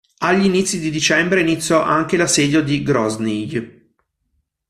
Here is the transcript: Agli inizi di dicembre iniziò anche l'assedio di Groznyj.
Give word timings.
Agli 0.17 0.45
inizi 0.45 0.79
di 0.79 0.89
dicembre 0.89 1.41
iniziò 1.41 1.83
anche 1.83 2.17
l'assedio 2.17 2.63
di 2.63 2.81
Groznyj. 2.81 3.91